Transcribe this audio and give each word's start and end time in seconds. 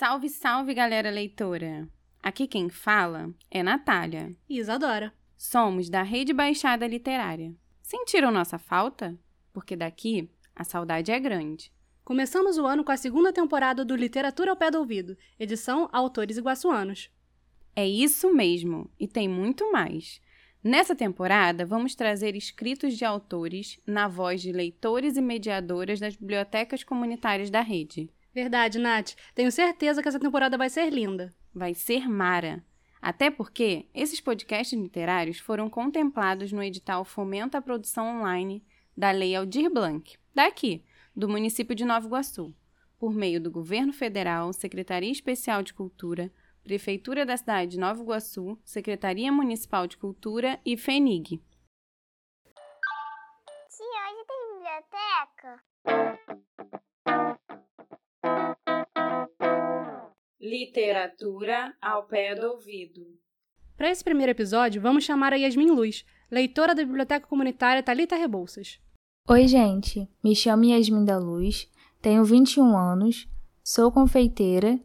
Salve, 0.00 0.30
salve, 0.30 0.72
galera 0.72 1.10
leitora! 1.10 1.86
Aqui 2.22 2.46
quem 2.46 2.70
fala 2.70 3.34
é 3.50 3.62
Natália. 3.62 4.34
E 4.48 4.58
Isadora. 4.58 5.12
Somos 5.36 5.90
da 5.90 6.02
Rede 6.02 6.32
Baixada 6.32 6.86
Literária. 6.86 7.54
Sentiram 7.82 8.30
nossa 8.30 8.58
falta? 8.58 9.14
Porque 9.52 9.76
daqui 9.76 10.30
a 10.56 10.64
saudade 10.64 11.12
é 11.12 11.20
grande. 11.20 11.70
Começamos 12.02 12.56
o 12.56 12.64
ano 12.64 12.82
com 12.82 12.90
a 12.90 12.96
segunda 12.96 13.30
temporada 13.30 13.84
do 13.84 13.94
Literatura 13.94 14.52
ao 14.52 14.56
Pé 14.56 14.70
do 14.70 14.78
Ouvido, 14.78 15.18
edição 15.38 15.86
Autores 15.92 16.38
Iguaçuanos. 16.38 17.10
É 17.76 17.86
isso 17.86 18.32
mesmo, 18.32 18.90
e 18.98 19.06
tem 19.06 19.28
muito 19.28 19.70
mais. 19.70 20.18
Nessa 20.64 20.96
temporada, 20.96 21.66
vamos 21.66 21.94
trazer 21.94 22.34
escritos 22.34 22.96
de 22.96 23.04
autores 23.04 23.78
na 23.86 24.08
voz 24.08 24.40
de 24.40 24.50
leitores 24.50 25.18
e 25.18 25.20
mediadoras 25.20 26.00
das 26.00 26.16
bibliotecas 26.16 26.82
comunitárias 26.82 27.50
da 27.50 27.60
rede. 27.60 28.10
Verdade, 28.32 28.78
Nath. 28.78 29.14
Tenho 29.34 29.50
certeza 29.50 30.02
que 30.02 30.08
essa 30.08 30.20
temporada 30.20 30.56
vai 30.56 30.70
ser 30.70 30.90
linda. 30.90 31.34
Vai 31.52 31.74
ser 31.74 32.08
mara. 32.08 32.64
Até 33.02 33.30
porque 33.30 33.88
esses 33.94 34.20
podcasts 34.20 34.78
literários 34.78 35.38
foram 35.38 35.70
contemplados 35.70 36.52
no 36.52 36.62
edital 36.62 37.04
Fomenta 37.04 37.58
a 37.58 37.62
Produção 37.62 38.18
Online 38.18 38.64
da 38.96 39.10
Lei 39.10 39.34
Aldir 39.34 39.70
Blanc, 39.70 40.16
daqui, 40.34 40.84
do 41.16 41.28
município 41.28 41.74
de 41.74 41.84
Nova 41.84 42.06
Iguaçu, 42.06 42.54
por 42.98 43.14
meio 43.14 43.40
do 43.40 43.50
Governo 43.50 43.92
Federal, 43.92 44.52
Secretaria 44.52 45.10
Especial 45.10 45.62
de 45.62 45.72
Cultura, 45.72 46.30
Prefeitura 46.62 47.24
da 47.24 47.36
cidade 47.36 47.72
de 47.72 47.78
Nova 47.78 48.02
Iguaçu, 48.02 48.60
Secretaria 48.62 49.32
Municipal 49.32 49.86
de 49.86 49.96
Cultura 49.96 50.60
e 50.64 50.76
FENIG. 50.76 51.42
Tia, 53.70 54.02
hoje 54.10 54.24
tem 54.26 54.38
biblioteca? 54.58 55.64
Literatura 60.50 61.72
ao 61.80 62.08
pé 62.08 62.34
do 62.34 62.48
ouvido. 62.48 63.06
Para 63.76 63.88
esse 63.88 64.02
primeiro 64.02 64.32
episódio, 64.32 64.82
vamos 64.82 65.04
chamar 65.04 65.32
a 65.32 65.36
Yasmin 65.36 65.70
Luz, 65.70 66.04
leitora 66.28 66.74
da 66.74 66.84
Biblioteca 66.84 67.24
Comunitária 67.24 67.84
Talita 67.84 68.16
Rebouças. 68.16 68.80
Oi, 69.28 69.46
gente. 69.46 70.08
Me 70.24 70.34
chamo 70.34 70.64
Yasmin 70.64 71.04
da 71.04 71.18
Luz, 71.18 71.70
tenho 72.02 72.24
21 72.24 72.76
anos, 72.76 73.28
sou 73.62 73.92
confeiteira 73.92 74.80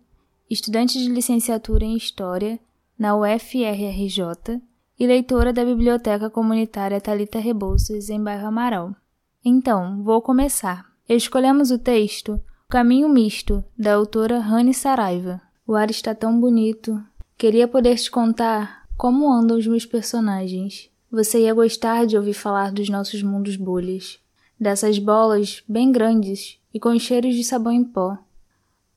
estudante 0.47 0.99
de 0.99 1.09
licenciatura 1.09 1.83
em 1.83 1.97
História 1.97 2.59
na 2.97 3.17
UFRRJ 3.17 4.61
e 4.99 5.07
leitora 5.07 5.51
da 5.51 5.65
Biblioteca 5.65 6.29
Comunitária 6.29 7.01
Talita 7.01 7.39
Rebouças, 7.39 8.11
em 8.11 8.23
bairro 8.23 8.49
Amaral. 8.49 8.95
Então, 9.43 10.03
vou 10.03 10.21
começar. 10.21 10.85
Escolhemos 11.09 11.71
o 11.71 11.79
texto 11.79 12.39
Caminho 12.69 13.09
Misto, 13.09 13.63
da 13.75 13.95
autora 13.95 14.37
Rani 14.37 14.75
Saraiva. 14.75 15.41
O 15.67 15.73
ar 15.75 15.89
está 15.89 16.13
tão 16.13 16.39
bonito. 16.39 17.01
Queria 17.37 17.67
poder 17.67 17.95
te 17.97 18.09
contar 18.09 18.87
como 18.97 19.31
andam 19.31 19.57
os 19.57 19.67
meus 19.67 19.85
personagens. 19.85 20.89
Você 21.11 21.41
ia 21.41 21.53
gostar 21.53 22.05
de 22.05 22.17
ouvir 22.17 22.33
falar 22.33 22.71
dos 22.71 22.89
nossos 22.89 23.23
mundos 23.23 23.55
bolhas, 23.55 24.19
dessas 24.59 24.99
bolas 24.99 25.63
bem 25.67 25.91
grandes 25.91 26.59
e 26.73 26.79
com 26.79 26.97
cheiros 26.99 27.35
de 27.35 27.43
sabão 27.43 27.71
em 27.71 27.83
pó, 27.83 28.17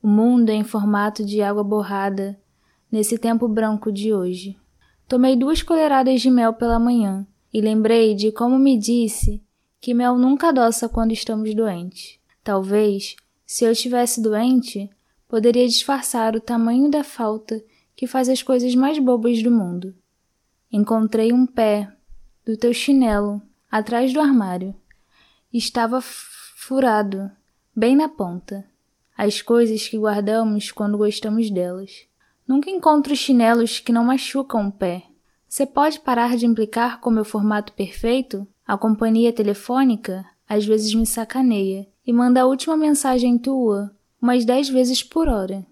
o 0.00 0.06
mundo 0.06 0.50
é 0.50 0.55
em 0.55 0.62
formato 0.62 1.25
de 1.25 1.42
água 1.42 1.64
borrada, 1.64 2.38
nesse 2.91 3.19
tempo 3.19 3.48
branco 3.48 3.91
de 3.91 4.14
hoje. 4.14 4.56
Tomei 5.08 5.34
duas 5.34 5.60
colheradas 5.60 6.20
de 6.20 6.30
mel 6.30 6.53
pela 6.53 6.78
manhã 6.78 7.27
e 7.53 7.60
lembrei 7.60 8.14
de 8.14 8.30
como 8.30 8.58
me 8.58 8.78
disse 8.78 9.42
que 9.80 9.92
mel 9.92 10.16
nunca 10.16 10.48
adoça 10.48 10.88
quando 10.88 11.12
estamos 11.12 11.53
doentes. 11.53 12.19
Talvez, 12.44 13.16
se 13.44 13.64
eu 13.64 13.72
estivesse 13.72 14.22
doente, 14.22 14.88
poderia 15.28 15.68
disfarçar 15.68 16.34
o 16.34 16.40
tamanho 16.40 16.90
da 16.90 17.04
falta 17.04 17.62
que 17.94 18.06
faz 18.06 18.28
as 18.28 18.42
coisas 18.42 18.74
mais 18.74 18.98
bobas 18.98 19.42
do 19.42 19.50
mundo. 19.50 19.94
Encontrei 20.72 21.32
um 21.32 21.46
pé 21.46 21.92
do 22.44 22.56
teu 22.56 22.72
chinelo 22.72 23.42
atrás 23.70 24.12
do 24.12 24.20
armário. 24.20 24.75
Estava 25.53 26.00
furado, 26.00 27.30
bem 27.76 27.94
na 27.94 28.08
ponta 28.08 28.64
as 29.16 29.42
coisas 29.42 29.88
que 29.88 29.98
guardamos 29.98 30.70
quando 30.70 30.97
gostamos 30.97 31.50
delas. 31.50 32.06
Nunca 32.47 32.70
encontro 32.70 33.16
chinelos 33.16 33.80
que 33.80 33.92
não 33.92 34.04
machucam 34.04 34.69
o 34.69 34.72
pé. 34.72 35.03
Você 35.48 35.66
pode 35.66 35.98
parar 35.98 36.36
de 36.36 36.47
implicar 36.47 37.00
com 37.00 37.10
meu 37.10 37.24
formato 37.24 37.72
perfeito? 37.72 38.47
A 38.64 38.78
companhia 38.78 39.32
telefônica 39.32 40.24
às 40.48 40.64
vezes 40.64 40.94
me 40.94 41.04
sacaneia 41.04 41.88
e 42.06 42.12
manda 42.12 42.42
a 42.42 42.47
última 42.47 42.76
mensagem 42.76 43.36
tua 43.36 43.91
umas 44.20 44.44
dez 44.44 44.68
vezes 44.68 45.02
por 45.02 45.28
hora. 45.28 45.66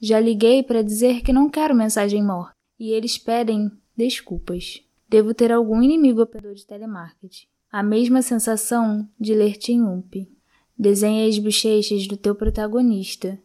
Já 0.00 0.18
liguei 0.18 0.62
para 0.62 0.82
dizer 0.82 1.22
que 1.22 1.32
não 1.32 1.50
quero 1.50 1.74
mensagem 1.74 2.22
morta 2.22 2.54
e 2.78 2.90
eles 2.92 3.18
pedem 3.18 3.70
desculpas. 3.96 4.82
Devo 5.08 5.34
ter 5.34 5.52
algum 5.52 5.82
inimigo 5.82 6.22
operador 6.22 6.54
de 6.54 6.66
telemarketing. 6.66 7.46
A 7.70 7.82
mesma 7.82 8.22
sensação 8.22 9.08
de 9.18 9.34
ler 9.34 9.56
Ump. 9.68 10.26
Desenha 10.78 11.28
as 11.28 11.38
bochechas 11.38 12.06
do 12.06 12.16
teu 12.16 12.34
protagonista. 12.34 13.38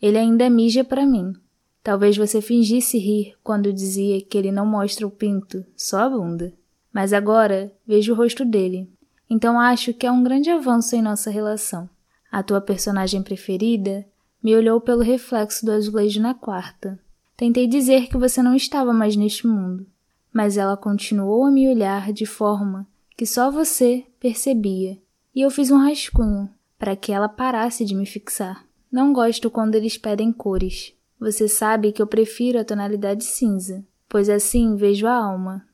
Ele 0.00 0.16
ainda 0.16 0.48
mija 0.48 0.82
para 0.82 1.04
mim. 1.04 1.34
Talvez 1.82 2.16
você 2.16 2.40
fingisse 2.40 2.96
rir 2.96 3.34
quando 3.42 3.72
dizia 3.72 4.22
que 4.22 4.38
ele 4.38 4.50
não 4.50 4.64
mostra 4.64 5.06
o 5.06 5.10
pinto, 5.10 5.64
só 5.76 5.98
a 5.98 6.08
bunda. 6.08 6.54
Mas 6.92 7.12
agora 7.12 7.72
vejo 7.86 8.12
o 8.12 8.16
rosto 8.16 8.44
dele. 8.44 8.88
Então 9.28 9.58
acho 9.58 9.92
que 9.92 10.06
é 10.06 10.10
um 10.10 10.22
grande 10.22 10.48
avanço 10.48 10.96
em 10.96 11.02
nossa 11.02 11.30
relação. 11.30 11.88
A 12.32 12.42
tua 12.42 12.62
personagem 12.62 13.22
preferida 13.22 14.06
me 14.42 14.56
olhou 14.56 14.80
pelo 14.80 15.02
reflexo 15.02 15.66
do 15.66 15.70
azulejo 15.70 16.18
na 16.18 16.32
quarta. 16.32 16.98
Tentei 17.36 17.66
dizer 17.66 18.08
que 18.08 18.16
você 18.16 18.42
não 18.42 18.56
estava 18.56 18.90
mais 18.90 19.14
neste 19.14 19.46
mundo, 19.46 19.86
mas 20.32 20.56
ela 20.56 20.74
continuou 20.74 21.44
a 21.44 21.50
me 21.50 21.68
olhar 21.68 22.10
de 22.10 22.24
forma 22.24 22.86
que 23.14 23.26
só 23.26 23.50
você 23.50 24.06
percebia 24.18 24.98
e 25.34 25.42
eu 25.42 25.50
fiz 25.50 25.70
um 25.70 25.76
rascunho 25.76 26.48
para 26.78 26.96
que 26.96 27.12
ela 27.12 27.28
parasse 27.28 27.84
de 27.84 27.94
me 27.94 28.06
fixar. 28.06 28.64
Não 28.90 29.12
gosto 29.12 29.50
quando 29.50 29.74
eles 29.74 29.98
pedem 29.98 30.32
cores. 30.32 30.94
Você 31.20 31.46
sabe 31.46 31.92
que 31.92 32.00
eu 32.00 32.06
prefiro 32.06 32.58
a 32.58 32.64
tonalidade 32.64 33.24
cinza, 33.24 33.84
pois 34.08 34.30
assim 34.30 34.74
vejo 34.74 35.06
a 35.06 35.14
alma. 35.14 35.66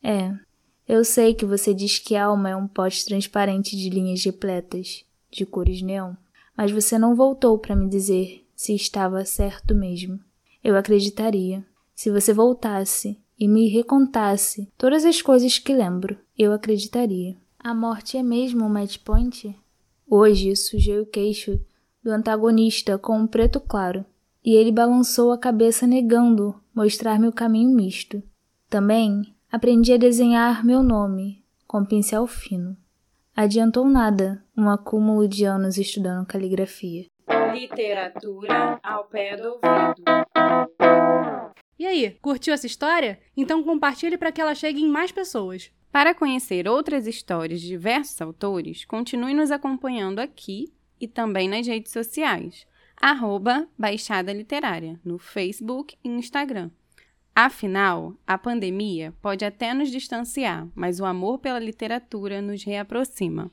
É, 0.00 0.32
eu 0.86 1.04
sei 1.04 1.34
que 1.34 1.44
você 1.44 1.74
diz 1.74 1.98
que 1.98 2.14
alma 2.14 2.50
é 2.50 2.56
um 2.56 2.68
pote 2.68 3.04
transparente 3.04 3.76
de 3.76 3.90
linhas 3.90 4.24
repletas, 4.24 5.04
de 5.34 5.44
cores 5.44 5.82
neon, 5.82 6.14
mas 6.56 6.70
você 6.70 6.98
não 6.98 7.14
voltou 7.14 7.58
para 7.58 7.74
me 7.74 7.88
dizer 7.88 8.46
se 8.54 8.74
estava 8.74 9.24
certo 9.24 9.74
mesmo. 9.74 10.20
Eu 10.62 10.76
acreditaria. 10.76 11.64
Se 11.94 12.10
você 12.10 12.32
voltasse 12.32 13.18
e 13.38 13.48
me 13.48 13.68
recontasse 13.68 14.70
todas 14.78 15.04
as 15.04 15.20
coisas 15.20 15.58
que 15.58 15.74
lembro, 15.74 16.16
eu 16.38 16.52
acreditaria. 16.52 17.36
A 17.58 17.74
morte 17.74 18.16
é 18.16 18.22
mesmo 18.22 18.64
um 18.64 18.68
match 18.68 18.98
point? 18.98 19.56
Hoje 20.08 20.54
sujei 20.54 21.00
o 21.00 21.06
queixo 21.06 21.58
do 22.02 22.10
antagonista 22.10 22.98
com 22.98 23.18
um 23.18 23.26
preto 23.26 23.58
claro, 23.58 24.04
e 24.44 24.54
ele 24.54 24.70
balançou 24.70 25.32
a 25.32 25.38
cabeça 25.38 25.86
negando 25.86 26.54
mostrar-me 26.74 27.26
o 27.26 27.32
caminho 27.32 27.70
misto. 27.70 28.22
Também 28.68 29.34
aprendi 29.50 29.92
a 29.92 29.96
desenhar 29.96 30.64
meu 30.64 30.82
nome 30.82 31.42
com 31.66 31.84
pincel 31.84 32.26
fino. 32.26 32.76
Adiantou 33.34 33.86
nada 33.88 34.43
um 34.56 34.68
acúmulo 34.70 35.26
de 35.26 35.44
anos 35.44 35.76
estudando 35.76 36.26
caligrafia. 36.26 37.06
Literatura 37.52 38.78
ao 38.82 39.04
pé 39.04 39.36
do 39.36 39.48
ouvido. 39.48 40.04
E 41.78 41.86
aí, 41.86 42.10
curtiu 42.22 42.54
essa 42.54 42.66
história? 42.66 43.18
Então 43.36 43.62
compartilhe 43.64 44.16
para 44.16 44.30
que 44.30 44.40
ela 44.40 44.54
chegue 44.54 44.80
em 44.80 44.88
mais 44.88 45.10
pessoas. 45.10 45.72
Para 45.90 46.14
conhecer 46.14 46.68
outras 46.68 47.06
histórias 47.06 47.60
de 47.60 47.68
diversos 47.68 48.20
autores, 48.20 48.84
continue 48.84 49.34
nos 49.34 49.50
acompanhando 49.50 50.18
aqui 50.18 50.72
e 51.00 51.06
também 51.06 51.48
nas 51.48 51.66
redes 51.66 51.92
sociais, 51.92 52.66
arroba 53.00 53.68
Baixada 53.78 54.32
Literária, 54.32 55.00
no 55.04 55.18
Facebook 55.18 55.96
e 56.02 56.08
Instagram. 56.08 56.70
Afinal, 57.34 58.14
a 58.24 58.38
pandemia 58.38 59.12
pode 59.20 59.44
até 59.44 59.74
nos 59.74 59.90
distanciar, 59.90 60.68
mas 60.74 61.00
o 61.00 61.04
amor 61.04 61.38
pela 61.38 61.58
literatura 61.58 62.40
nos 62.40 62.62
reaproxima. 62.62 63.50